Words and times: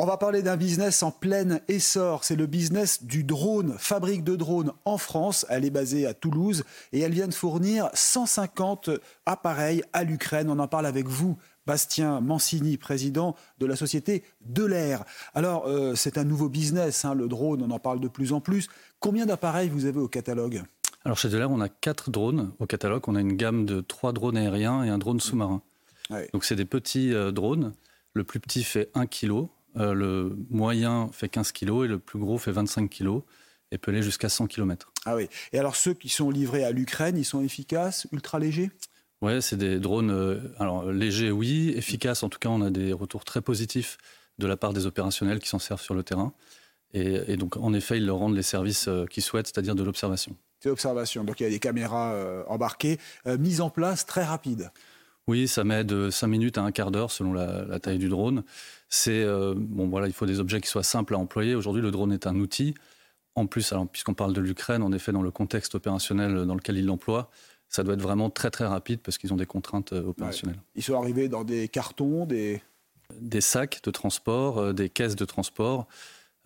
On 0.00 0.06
va 0.06 0.16
parler 0.16 0.42
d'un 0.42 0.56
business 0.56 1.04
en 1.04 1.12
plein 1.12 1.60
essor. 1.68 2.24
C'est 2.24 2.34
le 2.34 2.46
business 2.46 3.04
du 3.04 3.22
drone, 3.22 3.76
fabrique 3.78 4.24
de 4.24 4.34
drones 4.34 4.72
en 4.84 4.98
France. 4.98 5.46
Elle 5.50 5.64
est 5.64 5.70
basée 5.70 6.04
à 6.04 6.14
Toulouse 6.14 6.64
et 6.92 6.98
elle 6.98 7.12
vient 7.12 7.28
de 7.28 7.34
fournir 7.34 7.90
150 7.94 8.90
appareils 9.24 9.84
à 9.92 10.02
l'Ukraine. 10.02 10.50
On 10.50 10.58
en 10.58 10.66
parle 10.66 10.86
avec 10.86 11.06
vous, 11.06 11.38
Bastien 11.64 12.20
Mancini, 12.20 12.76
président 12.76 13.36
de 13.60 13.66
la 13.66 13.76
société 13.76 14.24
De 14.44 14.64
l'Air. 14.64 15.04
Alors, 15.32 15.68
euh, 15.68 15.94
c'est 15.94 16.18
un 16.18 16.24
nouveau 16.24 16.48
business, 16.48 17.04
hein, 17.04 17.14
le 17.14 17.28
drone, 17.28 17.62
on 17.62 17.70
en 17.70 17.78
parle 17.78 18.00
de 18.00 18.08
plus 18.08 18.32
en 18.32 18.40
plus. 18.40 18.66
Combien 18.98 19.26
d'appareils 19.26 19.68
vous 19.68 19.84
avez 19.84 20.00
au 20.00 20.08
catalogue? 20.08 20.64
Alors, 21.04 21.18
chez 21.18 21.28
De 21.28 21.38
l'Air, 21.38 21.52
on 21.52 21.60
a 21.60 21.68
quatre 21.68 22.10
drones 22.10 22.52
au 22.58 22.66
catalogue. 22.66 23.04
On 23.06 23.14
a 23.14 23.20
une 23.20 23.36
gamme 23.36 23.64
de 23.64 23.80
trois 23.80 24.12
drones 24.12 24.38
aériens 24.38 24.82
et 24.82 24.88
un 24.88 24.98
drone 24.98 25.20
sous-marin. 25.20 25.62
Ouais. 26.10 26.28
Donc, 26.32 26.44
c'est 26.44 26.56
des 26.56 26.64
petits 26.64 27.14
euh, 27.14 27.30
drones. 27.30 27.74
Le 28.12 28.24
plus 28.24 28.40
petit 28.40 28.64
fait 28.64 28.90
1 28.94 29.06
kg, 29.06 29.46
euh, 29.76 29.92
le 29.92 30.36
moyen 30.50 31.08
fait 31.12 31.28
15 31.28 31.52
kg 31.52 31.84
et 31.84 31.88
le 31.88 31.98
plus 31.98 32.18
gros 32.18 32.38
fait 32.38 32.52
25 32.52 32.88
kg 32.88 33.20
et 33.70 33.78
peut 33.78 33.90
aller 33.90 34.02
jusqu'à 34.02 34.28
100 34.28 34.46
km. 34.46 34.92
Ah 35.04 35.16
oui. 35.16 35.28
Et 35.52 35.58
alors, 35.58 35.76
ceux 35.76 35.94
qui 35.94 36.08
sont 36.08 36.30
livrés 36.30 36.64
à 36.64 36.70
l'Ukraine, 36.70 37.16
ils 37.18 37.24
sont 37.24 37.42
efficaces, 37.42 38.06
ultra 38.12 38.38
légers? 38.38 38.70
Ouais, 39.20 39.40
c'est 39.40 39.56
des 39.56 39.80
drones 39.80 40.10
euh, 40.10 40.38
alors, 40.58 40.90
légers, 40.92 41.30
oui, 41.30 41.72
efficaces. 41.76 42.22
En 42.22 42.28
tout 42.28 42.38
cas, 42.38 42.50
on 42.50 42.62
a 42.62 42.70
des 42.70 42.92
retours 42.92 43.24
très 43.24 43.40
positifs 43.40 43.98
de 44.38 44.46
la 44.46 44.56
part 44.56 44.72
des 44.72 44.86
opérationnels 44.86 45.40
qui 45.40 45.48
s'en 45.48 45.58
servent 45.58 45.80
sur 45.80 45.94
le 45.94 46.02
terrain. 46.02 46.32
Et, 46.92 47.20
et 47.26 47.36
donc, 47.36 47.56
en 47.56 47.72
effet, 47.74 47.96
ils 47.96 48.06
leur 48.06 48.18
rendent 48.18 48.36
les 48.36 48.42
services 48.42 48.86
euh, 48.86 49.06
qu'ils 49.06 49.22
souhaitent, 49.22 49.46
c'est-à-dire 49.46 49.74
de 49.74 49.82
l'observation. 49.82 50.36
C'est 50.60 50.70
observation. 50.70 51.24
Donc, 51.24 51.40
il 51.40 51.44
y 51.44 51.46
a 51.46 51.50
des 51.50 51.58
caméras 51.58 52.12
euh, 52.12 52.44
embarquées, 52.46 52.98
mises 53.26 53.60
en 53.60 53.70
place 53.70 54.06
très 54.06 54.24
rapide. 54.24 54.70
Oui, 55.26 55.48
ça 55.48 55.64
met 55.64 55.84
de 55.84 56.10
5 56.10 56.26
minutes 56.26 56.58
à 56.58 56.62
un 56.62 56.72
quart 56.72 56.90
d'heure 56.90 57.10
selon 57.10 57.32
la, 57.32 57.64
la, 57.64 57.80
taille 57.80 57.98
du 57.98 58.08
drone. 58.08 58.44
C'est 58.88 59.22
euh, 59.22 59.54
bon, 59.56 59.88
voilà, 59.88 60.06
il 60.06 60.12
faut 60.12 60.26
des 60.26 60.38
objets 60.38 60.60
qui 60.60 60.68
soient 60.68 60.82
simples 60.82 61.14
à 61.14 61.18
employer. 61.18 61.54
Aujourd'hui, 61.54 61.82
le 61.82 61.90
drone 61.90 62.12
est 62.12 62.26
un 62.26 62.36
outil. 62.36 62.74
En 63.34 63.46
plus, 63.46 63.72
puisqu'on 63.90 64.14
parle 64.14 64.32
de 64.32 64.40
l'Ukraine, 64.40 64.82
en 64.82 64.92
effet, 64.92 65.10
dans 65.10 65.22
le 65.22 65.30
contexte 65.30 65.74
opérationnel 65.74 66.44
dans 66.44 66.54
lequel 66.54 66.76
ils 66.76 66.86
l'emploient, 66.86 67.30
ça 67.68 67.82
doit 67.82 67.94
être 67.94 68.02
vraiment 68.02 68.30
très 68.30 68.50
très 68.50 68.66
rapide 68.66 69.00
parce 69.00 69.18
qu'ils 69.18 69.32
ont 69.32 69.36
des 69.36 69.46
contraintes 69.46 69.92
euh, 69.92 70.04
opérationnelles. 70.04 70.56
Ouais. 70.56 70.62
Ils 70.76 70.82
sont 70.84 70.94
arrivés 70.94 71.28
dans 71.28 71.42
des 71.42 71.66
cartons, 71.66 72.26
des 72.26 72.62
des 73.20 73.40
sacs 73.40 73.80
de 73.82 73.90
transport, 73.90 74.58
euh, 74.58 74.72
des 74.72 74.88
caisses 74.88 75.16
de 75.16 75.24
transport. 75.24 75.86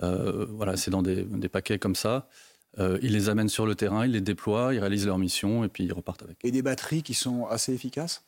Euh, 0.03 0.47
voilà, 0.51 0.77
c'est 0.77 0.91
dans 0.91 1.03
des, 1.03 1.25
des, 1.25 1.49
paquets 1.49 1.79
comme 1.79 1.97
ça. 1.97 2.29
Euh, 2.79 2.99
ils 3.03 3.13
les 3.13 3.29
amènent 3.29 3.49
sur 3.49 3.67
le 3.67 3.75
terrain, 3.75 4.05
ils 4.05 4.13
les 4.13 4.21
déploient, 4.21 4.73
ils 4.75 4.79
réalisent 4.79 5.07
leur 5.07 5.19
mission 5.19 5.65
et 5.65 5.69
puis 5.69 5.85
ils 5.85 5.93
repartent 5.93 6.23
avec. 6.23 6.39
Et 6.45 6.51
des 6.51 6.63
batteries 6.63 7.03
qui 7.03 7.15
sont 7.15 7.47
assez 7.47 7.73
efficaces? 7.73 8.25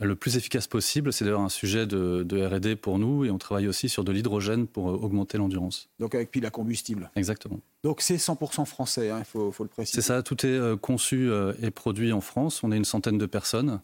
Le 0.00 0.16
plus 0.16 0.36
efficace 0.36 0.66
possible. 0.66 1.12
C'est 1.12 1.24
d'ailleurs 1.24 1.40
un 1.40 1.48
sujet 1.48 1.86
de, 1.86 2.24
de 2.24 2.44
R&D 2.44 2.76
pour 2.76 2.98
nous 2.98 3.24
et 3.24 3.30
on 3.30 3.38
travaille 3.38 3.68
aussi 3.68 3.88
sur 3.88 4.04
de 4.04 4.12
l'hydrogène 4.12 4.66
pour 4.66 4.90
euh, 4.90 4.94
augmenter 4.94 5.38
l'endurance. 5.38 5.88
Donc 6.00 6.14
avec 6.14 6.30
pile 6.30 6.44
à 6.46 6.50
combustible. 6.50 7.10
Exactement. 7.16 7.60
Donc 7.84 8.00
c'est 8.00 8.16
100% 8.16 8.64
français, 8.64 9.10
hein, 9.10 9.18
il 9.20 9.24
faut, 9.24 9.52
faut, 9.52 9.62
le 9.62 9.68
préciser. 9.68 10.00
C'est 10.00 10.06
ça, 10.06 10.22
tout 10.22 10.44
est 10.44 10.48
euh, 10.48 10.76
conçu 10.76 11.30
euh, 11.30 11.52
et 11.62 11.70
produit 11.70 12.12
en 12.12 12.20
France. 12.20 12.62
On 12.64 12.72
est 12.72 12.76
une 12.76 12.84
centaine 12.84 13.18
de 13.18 13.26
personnes. 13.26 13.80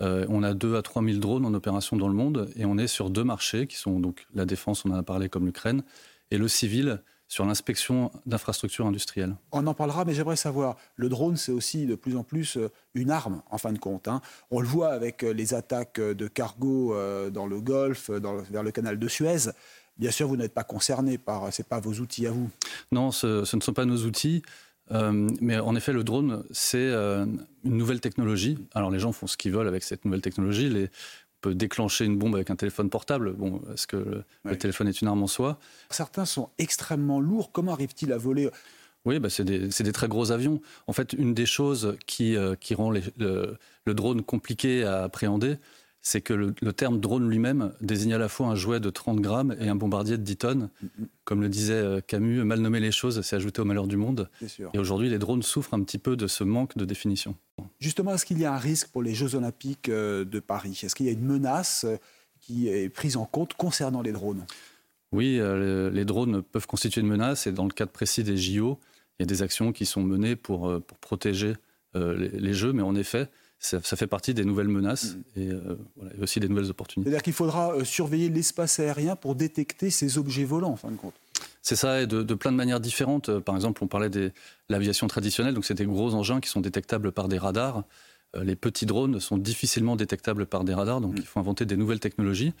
Euh, 0.00 0.24
on 0.28 0.42
a 0.42 0.54
2 0.54 0.76
à 0.76 0.82
3 0.82 1.02
000 1.02 1.18
drones 1.18 1.44
en 1.44 1.52
opération 1.52 1.96
dans 1.96 2.08
le 2.08 2.14
monde 2.14 2.50
et 2.56 2.64
on 2.64 2.78
est 2.78 2.86
sur 2.86 3.10
deux 3.10 3.24
marchés 3.24 3.66
qui 3.66 3.76
sont 3.76 4.00
donc 4.00 4.26
la 4.34 4.46
défense, 4.46 4.84
on 4.84 4.90
en 4.90 4.94
a 4.94 5.02
parlé 5.02 5.28
comme 5.28 5.46
l'Ukraine, 5.46 5.82
et 6.30 6.38
le 6.38 6.48
civil 6.48 7.02
sur 7.30 7.46
l'inspection 7.46 8.10
d'infrastructures 8.26 8.86
industrielles. 8.86 9.36
On 9.52 9.64
en 9.68 9.72
parlera, 9.72 10.04
mais 10.04 10.12
j'aimerais 10.14 10.34
savoir, 10.34 10.76
le 10.96 11.08
drone, 11.08 11.36
c'est 11.36 11.52
aussi 11.52 11.86
de 11.86 11.94
plus 11.94 12.16
en 12.16 12.24
plus 12.24 12.56
euh, 12.56 12.70
une 12.94 13.10
arme, 13.10 13.40
en 13.50 13.56
fin 13.56 13.72
de 13.72 13.78
compte. 13.78 14.08
Hein. 14.08 14.20
On 14.50 14.60
le 14.60 14.66
voit 14.66 14.88
avec 14.88 15.22
euh, 15.22 15.32
les 15.32 15.54
attaques 15.54 16.00
de 16.00 16.26
cargo 16.26 16.94
dans 17.30 17.46
le 17.46 17.60
Golfe, 17.60 18.10
dans 18.10 18.38
vers 18.50 18.64
le 18.64 18.72
canal 18.72 18.98
de 18.98 19.08
Suez. 19.08 19.52
Bien 19.96 20.10
sûr, 20.10 20.26
vous 20.26 20.36
n'êtes 20.36 20.52
pas 20.52 20.64
concerné 20.64 21.18
par, 21.18 21.52
c'est 21.52 21.68
pas 21.68 21.78
vos 21.78 21.92
outils 21.94 22.26
à 22.26 22.32
vous. 22.32 22.50
Non, 22.90 23.12
ce, 23.12 23.44
ce 23.44 23.54
ne 23.56 23.60
sont 23.60 23.72
pas 23.72 23.84
nos 23.84 24.04
outils. 24.04 24.42
Euh, 24.92 25.28
mais 25.40 25.58
en 25.58 25.76
effet, 25.76 25.92
le 25.92 26.02
drone, 26.02 26.44
c'est 26.50 26.78
euh, 26.78 27.24
une 27.64 27.76
nouvelle 27.76 28.00
technologie. 28.00 28.58
Alors 28.74 28.90
les 28.90 28.98
gens 28.98 29.12
font 29.12 29.26
ce 29.26 29.36
qu'ils 29.36 29.52
veulent 29.52 29.68
avec 29.68 29.82
cette 29.82 30.04
nouvelle 30.04 30.20
technologie. 30.20 30.68
Les, 30.68 30.90
peut 31.40 31.54
déclencher 31.54 32.04
une 32.04 32.18
bombe 32.18 32.34
avec 32.34 32.50
un 32.50 32.56
téléphone 32.56 32.90
portable. 32.90 33.32
Bon, 33.32 33.62
est-ce 33.72 33.86
que 33.86 33.96
le, 33.96 34.24
oui. 34.44 34.52
le, 34.52 34.58
téléphone 34.58 34.88
est 34.88 35.00
une 35.00 35.08
arme 35.08 35.22
en 35.22 35.26
soi? 35.26 35.58
Certains 35.90 36.24
sont 36.24 36.50
extrêmement 36.58 37.20
lourds. 37.20 37.52
Comment 37.52 37.72
arrive-t-il 37.72 38.12
à 38.12 38.18
voler? 38.18 38.50
Oui, 39.06 39.18
bah 39.18 39.30
c'est 39.30 39.44
des, 39.44 39.68
des, 39.68 39.92
très 39.92 40.08
gros 40.08 40.30
avions. 40.30 40.60
En 40.86 40.92
fait, 40.92 41.14
une 41.14 41.32
des 41.32 41.46
choses 41.46 41.96
qui, 42.06 42.36
euh, 42.36 42.54
qui 42.54 42.74
rend 42.74 42.90
les, 42.90 43.02
le, 43.16 43.56
le, 43.86 43.94
drone 43.94 44.22
compliqué 44.22 44.84
à 44.84 45.04
appréhender, 45.04 45.56
c'est 46.02 46.22
que 46.22 46.32
le, 46.32 46.54
le, 46.62 46.72
terme 46.72 46.98
drone 46.98 47.28
lui-même 47.28 47.72
désigne 47.80 48.14
à 48.14 48.18
la 48.18 48.28
fois 48.28 48.46
un 48.48 48.54
jouet 48.54 48.80
de 48.80 48.88
30 48.90 49.20
grammes 49.20 49.54
et 49.60 49.68
un 49.68 49.74
bombardier 49.74 50.16
de 50.16 50.22
10 50.22 50.36
tonnes. 50.36 50.70
Mm 50.82 50.86
-hmm. 50.86 51.06
Comme 51.24 51.42
le 51.42 51.48
disait 51.48 52.02
Camus, 52.06 52.42
mal 52.44 52.60
nommer 52.60 52.80
les 52.80 52.92
choses, 52.92 53.20
c'est 53.20 53.36
ajouter 53.36 53.60
au 53.62 53.64
malheur 53.64 53.86
du 53.86 53.96
monde. 53.96 54.28
Et 54.74 54.78
aujourd'hui, 54.78 55.08
les 55.10 55.18
drones 55.18 55.42
souffrent 55.42 55.74
un 55.74 55.82
petit 55.84 55.98
peu 55.98 56.16
de 56.16 56.26
ce 56.26 56.44
manque 56.44 56.76
de 56.76 56.84
définition. 56.84 57.36
Justement, 57.78 58.14
est-ce 58.14 58.26
qu'il 58.26 58.38
y 58.38 58.44
a 58.44 58.52
un 58.52 58.58
risque 58.58 58.88
pour 58.88 59.02
les 59.02 59.14
Jeux 59.14 59.34
olympiques 59.34 59.88
euh, 59.88 60.24
de 60.24 60.40
Paris? 60.40 60.80
Est-ce 60.82 60.94
qu'il 60.94 61.06
y 61.06 61.08
a 61.08 61.12
une 61.12 61.24
menace 61.24 61.84
euh, 61.84 61.96
qui 62.40 62.68
est 62.68 62.88
prise 62.88 63.16
en 63.16 63.26
compte 63.26 63.54
concernant 63.54 64.02
les 64.02 64.12
drones? 64.12 64.44
Oui, 65.12 65.38
euh, 65.38 65.90
les 65.90 66.04
drones 66.04 66.42
peuvent 66.42 66.66
constituer 66.66 67.00
une 67.00 67.08
menace 67.08 67.46
et 67.46 67.52
dans 67.52 67.64
le 67.64 67.72
cadre 67.72 67.90
précis 67.90 68.24
des 68.24 68.36
JO, 68.36 68.78
il 69.18 69.22
y 69.22 69.24
a 69.24 69.26
des 69.26 69.42
actions 69.42 69.72
qui 69.72 69.86
sont 69.86 70.02
menées 70.02 70.36
pour, 70.36 70.60
pour 70.86 70.98
protéger 70.98 71.54
les, 71.94 72.28
les 72.28 72.54
Jeux, 72.54 72.72
mais 72.72 72.82
en 72.82 72.94
effet, 72.94 73.28
ça, 73.60 73.78
ça, 73.82 73.94
fait 73.94 74.06
partie 74.06 74.32
des 74.32 74.44
nouvelles 74.44 74.68
menaces 74.68 75.16
et, 75.36 75.48
euh, 75.48 75.76
voilà, 75.96 76.14
et, 76.16 76.22
aussi 76.22 76.40
des 76.40 76.48
nouvelles 76.48 76.70
opportunités. 76.70 77.10
C'est-à-dire 77.10 77.22
qu'il 77.22 77.34
faudra 77.34 77.74
euh, 77.74 77.84
surveiller 77.84 78.30
l'espace 78.30 78.80
aérien 78.80 79.16
pour 79.16 79.34
détecter 79.34 79.90
ces 79.90 80.16
objets 80.16 80.44
volants, 80.44 80.70
en 80.70 80.76
fin 80.76 80.90
de 80.90 80.96
compte. 80.96 81.12
C'est 81.60 81.76
ça, 81.76 82.00
et 82.00 82.06
de, 82.06 82.22
de, 82.22 82.34
plein 82.34 82.52
de 82.52 82.56
manières 82.56 82.80
différentes. 82.80 83.28
Euh, 83.28 83.40
par 83.40 83.54
exemple, 83.54 83.84
on 83.84 83.86
parlait 83.86 84.08
de 84.08 84.32
l'aviation 84.70 85.06
traditionnelle, 85.08 85.52
donc 85.52 85.66
c'est 85.66 85.74
des 85.74 85.84
gros 85.84 86.14
engins 86.14 86.40
qui 86.40 86.48
sont 86.48 86.62
détectables 86.62 87.12
par 87.12 87.28
des 87.28 87.38
radars. 87.38 87.84
Les 88.40 88.54
petits 88.56 88.86
drones 88.86 89.18
sont 89.18 89.38
difficilement 89.38 89.96
détectables 89.96 90.46
par 90.46 90.62
des 90.64 90.72
radars, 90.72 91.00
donc 91.00 91.14
mmh. 91.14 91.18
il 91.18 91.26
faut 91.26 91.40
inventer 91.40 91.66
des 91.66 91.76
nouvelles 91.76 91.98
technologies. 91.98 92.52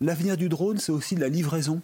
L'avenir 0.00 0.36
du 0.36 0.48
drone, 0.48 0.78
c'est 0.78 0.90
aussi 0.90 1.14
la 1.14 1.28
livraison 1.28 1.80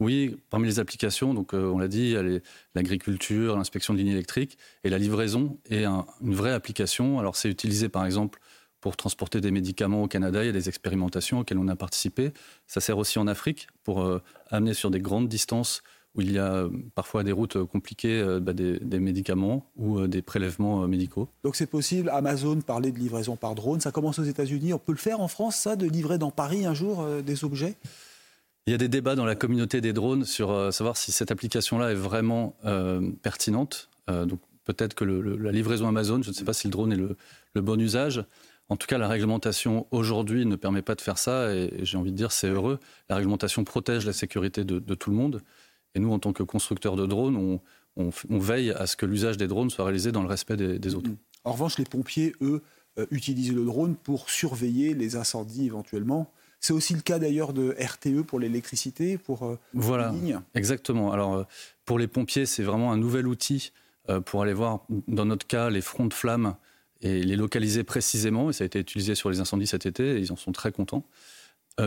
oui, 0.00 0.36
parmi 0.48 0.66
les 0.66 0.80
applications, 0.80 1.34
donc 1.34 1.52
euh, 1.52 1.70
on 1.70 1.78
l'a 1.78 1.86
dit, 1.86 2.04
il 2.04 2.10
y 2.10 2.16
a 2.16 2.40
l'agriculture, 2.74 3.56
l'inspection 3.56 3.92
de 3.92 3.98
lignes 3.98 4.08
électriques 4.08 4.56
et 4.82 4.88
la 4.88 4.96
livraison 4.96 5.58
est 5.68 5.84
un, 5.84 6.06
une 6.22 6.34
vraie 6.34 6.52
application. 6.52 7.18
Alors 7.18 7.36
c'est 7.36 7.50
utilisé 7.50 7.90
par 7.90 8.06
exemple 8.06 8.40
pour 8.80 8.96
transporter 8.96 9.42
des 9.42 9.50
médicaments 9.50 10.02
au 10.02 10.08
Canada, 10.08 10.42
il 10.42 10.46
y 10.46 10.48
a 10.48 10.52
des 10.52 10.70
expérimentations 10.70 11.40
auxquelles 11.40 11.58
on 11.58 11.68
a 11.68 11.76
participé. 11.76 12.32
Ça 12.66 12.80
sert 12.80 12.96
aussi 12.96 13.18
en 13.18 13.26
Afrique 13.26 13.68
pour 13.84 14.00
euh, 14.00 14.22
amener 14.50 14.72
sur 14.72 14.90
des 14.90 15.00
grandes 15.00 15.28
distances 15.28 15.82
où 16.14 16.22
il 16.22 16.32
y 16.32 16.38
a 16.38 16.54
euh, 16.54 16.70
parfois 16.94 17.22
des 17.22 17.32
routes 17.32 17.62
compliquées 17.64 18.24
bah, 18.40 18.54
des, 18.54 18.80
médicaments 18.98 19.66
ou 19.76 20.06
des 20.06 20.22
prélèvements 20.22 20.88
médicaux. 20.88 21.28
Donc 21.44 21.56
c'est 21.56 21.66
possible, 21.66 22.08
Amazon 22.08 22.58
parlait 22.62 22.90
de 22.90 22.98
livraison 22.98 23.36
par 23.36 23.54
drone, 23.54 23.80
ça 23.80 23.92
commence 23.92 24.18
aux 24.18 24.24
États-Unis, 24.24 24.72
on 24.72 24.78
peut 24.78 24.92
le 24.92 24.98
faire 24.98 25.20
en 25.20 25.28
France 25.28 25.56
ça, 25.56 25.76
de 25.76 25.86
livrer 25.86 26.16
dans 26.16 26.30
Paris 26.30 26.64
un 26.64 26.74
jour 26.74 27.06
des 27.22 27.44
objets? 27.44 27.76
Il 28.66 28.72
y 28.72 28.74
a 28.74 28.78
des 28.78 28.88
débats 28.88 29.14
dans 29.14 29.24
la 29.24 29.34
communauté 29.34 29.80
des 29.80 29.92
drones 29.92 30.24
sur 30.24 30.50
euh, 30.50 30.70
savoir 30.70 30.96
si 30.96 31.12
cette 31.12 31.30
application-là 31.30 31.92
est 31.92 31.96
vraiment 31.96 32.56
euh, 32.64 33.10
pertinente. 33.22 33.88
Euh, 34.08 34.26
donc 34.26 34.40
peut-être 34.64 34.94
que 34.94 35.04
la 35.04 35.52
livraison 35.52 35.88
Amazon, 35.88 36.22
je 36.22 36.28
ne 36.28 36.34
sais 36.34 36.44
pas 36.44 36.52
si 36.52 36.66
le 36.66 36.70
drone 36.70 36.92
est 36.92 36.96
le, 37.54 37.60
bon 37.62 37.80
usage. 37.80 38.24
En 38.68 38.76
tout 38.76 38.86
cas, 38.86 38.98
la 38.98 39.08
réglementation 39.08 39.86
aujourd'hui 39.90 40.46
ne 40.46 40.54
permet 40.54 40.82
pas 40.82 40.94
de 40.94 41.00
faire 41.00 41.18
ça 41.18 41.52
et, 41.52 41.80
j'ai 41.82 41.96
envie 41.96 42.12
de 42.12 42.16
dire 42.16 42.30
c'est 42.30 42.48
heureux. 42.48 42.78
La 43.08 43.16
réglementation 43.16 43.64
protège 43.64 44.06
la 44.06 44.12
sécurité 44.12 44.62
de, 44.64 44.94
tout 44.94 45.10
le 45.10 45.16
monde. 45.16 45.42
Et 45.96 45.98
nous, 45.98 46.12
en 46.12 46.20
tant 46.20 46.32
que 46.32 46.44
constructeurs 46.44 46.94
de 46.94 47.06
drones, 47.06 47.58
on, 47.96 48.10
veille 48.28 48.70
à 48.70 48.86
ce 48.86 48.94
que 48.94 49.06
l'usage 49.06 49.36
des 49.36 49.48
drones 49.48 49.70
soit 49.70 49.84
réalisé 49.84 50.12
dans 50.12 50.22
le 50.22 50.28
respect 50.28 50.56
des, 50.56 50.94
autres. 50.94 51.10
En 51.42 51.52
revanche, 51.52 51.78
les 51.78 51.84
pompiers, 51.84 52.36
eux, 52.40 52.62
utilisent 53.10 53.52
le 53.52 53.64
drone 53.64 53.96
pour 53.96 54.30
surveiller 54.30 54.94
les 54.94 55.16
incendies 55.16 55.66
éventuellement. 55.66 56.30
C'est 56.60 56.74
aussi 56.74 56.94
le 56.94 57.00
cas 57.00 57.18
d'ailleurs 57.18 57.54
de 57.54 57.74
RTE 57.80 58.22
pour 58.22 58.38
l'électricité, 58.38 59.16
pour 59.16 59.44
euh, 59.44 59.58
voilà, 59.72 60.10
les 60.10 60.18
lignes. 60.18 60.40
Exactement. 60.54 61.10
Alors 61.10 61.34
euh, 61.34 61.44
pour 61.86 61.98
les 61.98 62.06
pompiers, 62.06 62.44
c'est 62.44 62.62
vraiment 62.62 62.92
un 62.92 62.98
nouvel 62.98 63.26
outil 63.26 63.72
euh, 64.10 64.20
pour 64.20 64.42
aller 64.42 64.52
voir, 64.52 64.84
dans 65.08 65.24
notre 65.24 65.46
cas, 65.46 65.70
les 65.70 65.80
fronts 65.80 66.06
de 66.06 66.14
flammes 66.14 66.54
Et 67.00 67.20
il 67.20 67.32
est 67.32 67.36
localisé 67.36 67.82
précisément, 67.82 68.50
et 68.50 68.52
ça 68.52 68.64
a 68.64 68.66
été 68.66 68.78
utilisé 68.78 69.14
sur 69.14 69.30
les 69.30 69.40
incendies 69.40 69.66
cet 69.66 69.86
été, 69.86 70.16
et 70.16 70.18
ils 70.18 70.32
en 70.32 70.36
sont 70.36 70.52
très 70.52 70.70
contents. 70.70 71.04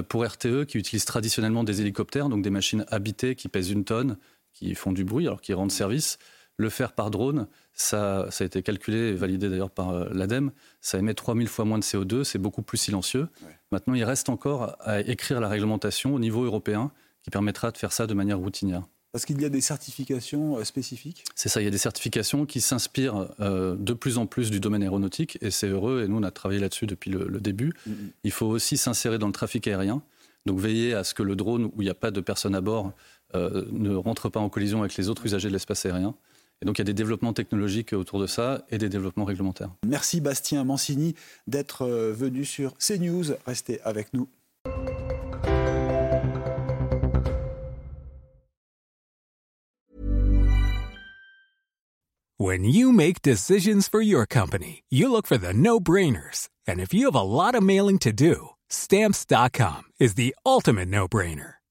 Pour 0.10 0.26
RTE, 0.26 0.66
qui 0.66 0.80
utilise 0.80 1.06
traditionnellement 1.06 1.64
des 1.64 1.82
hélicoptères, 1.82 2.28
donc 2.28 2.42
des 2.42 2.50
machines 2.50 2.84
habitées 2.88 3.36
qui 3.36 3.48
pèsent 3.48 3.70
une 3.70 3.84
tonne, 3.84 4.18
qui 4.52 4.74
font 4.74 4.92
du 4.92 5.04
bruit, 5.04 5.28
alors 5.28 5.40
qui 5.40 5.54
rendent 5.54 5.72
service, 5.72 6.18
le 6.58 6.70
faire 6.70 6.94
par 6.94 7.12
drone, 7.12 7.48
ça, 7.74 8.28
ça 8.30 8.44
a 8.44 8.48
été 8.48 8.62
calculé 8.62 8.98
et 8.98 9.14
validé 9.14 9.50
d'ailleurs 9.50 9.72
par 9.72 9.90
euh, 9.90 10.10
l'ADEME, 10.12 10.52
ça 10.82 11.00
émet 11.00 11.14
3000 11.14 11.48
fois 11.48 11.66
moins 11.66 11.80
de 11.80 11.84
CO2, 11.84 12.24
c'est 12.24 12.40
beaucoup 12.40 12.62
plus 12.62 12.78
silencieux. 12.78 13.28
Maintenant, 13.72 13.96
il 13.96 14.04
reste 14.04 14.30
encore 14.30 14.76
à 14.82 15.02
écrire 15.02 15.40
la 15.40 15.50
réglementation 15.50 16.14
au 16.14 16.20
niveau 16.20 16.44
européen 16.44 16.92
qui 17.24 17.32
permettra 17.32 17.72
de 17.72 17.78
faire 17.78 17.92
ça 17.92 18.06
de 18.06 18.14
manière 18.14 18.38
routinière. 18.38 18.84
Parce 19.14 19.26
qu'il 19.26 19.40
y 19.40 19.46
a 19.46 19.50
des 19.50 19.62
certifications 19.62 20.58
euh, 20.58 20.64
spécifiques? 20.64 21.24
C'est 21.36 21.48
ça, 21.48 21.62
il 21.62 21.66
y 21.66 21.68
a 21.68 21.72
des 21.72 21.78
certifications 21.78 22.46
qui 22.46 22.62
s'inspirent 22.62 23.30
euh, 23.40 23.76
de 23.78 23.94
plus 23.94 24.18
en 24.18 24.26
plus 24.26 24.50
du 24.50 24.60
domaine 24.60 24.82
aéronautique, 24.82 25.38
et 25.42 25.52
c'est 25.52 25.68
heureux, 25.68 26.04
et 26.04 26.08
nous 26.08 26.18
on 26.18 26.24
a 26.24 26.32
travaillé 26.32 26.60
là-dessus 26.60 26.88
depuis 26.88 27.12
le, 27.12 27.40
début. 27.40 27.74
Mm-hmm. 27.88 27.94
Il 28.24 28.32
faut 28.32 28.48
aussi 28.48 28.76
s'insérer 28.76 29.20
dans 29.20 29.28
le 29.28 29.34
trafic 29.34 29.68
aérien, 29.68 30.02
donc 30.46 30.60
veiller 30.60 30.96
à 30.96 31.04
ce 31.04 31.14
que 31.14 31.24
le 31.24 31.36
drone, 31.36 31.66
où 31.66 31.82
il 31.82 31.86
n'y 31.86 31.92
a 31.92 31.96
pas 31.96 32.10
de 32.10 32.22
personne 32.22 32.56
à 32.56 32.62
bord, 32.62 32.92
euh, 33.36 33.66
ne 33.72 33.94
rentre 33.96 34.30
pas 34.30 34.40
en 34.40 34.50
collision 34.50 34.80
avec 34.80 34.96
les 34.96 35.10
autres 35.10 35.26
usagers 35.26 35.48
de 35.48 35.54
l'espace 35.54 35.86
aérien. 35.86 36.16
Et 36.62 36.66
donc 36.66 36.78
il 36.78 36.82
y 36.82 36.84
a 36.84 36.86
des 36.86 36.94
développements 36.94 37.34
technologiques 37.34 37.94
autour 37.94 38.20
de 38.20 38.28
ça 38.28 38.66
et 38.70 38.78
des 38.78 38.90
développements 38.90 39.26
réglementaires. 39.26 39.72
Merci 39.86 40.22
Bastien 40.22 40.64
Mancini 40.64 41.16
d'être 41.48 41.86
venu 41.88 42.46
sur 42.46 42.78
CNews. 42.78 43.36
Restez 43.46 43.82
avec 43.82 44.14
nous. 44.14 44.30
When 52.38 52.66
you 52.66 52.92
make 52.92 53.22
decisions 53.22 53.88
for 53.88 54.02
your 54.02 54.26
company, 54.26 54.84
you 54.90 55.10
look 55.10 55.28
for 55.28 55.38
the 55.38 55.54
no-brainers. 55.54 56.50
And 56.68 56.82
if 56.82 56.94
you 56.94 57.06
have 57.06 57.16
a 57.16 57.22
lot 57.22 57.56
of 57.56 57.64
mailing 57.64 58.00
to 58.00 58.12
do, 58.12 58.50
stamps.com 58.70 59.84
is 60.00 60.16
the 60.16 60.36
ultimate 60.46 60.90
no-brainer. 60.90 61.54